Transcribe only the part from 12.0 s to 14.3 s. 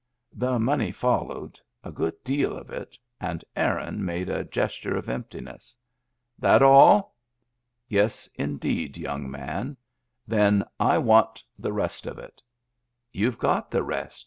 of it" "You've got the rest.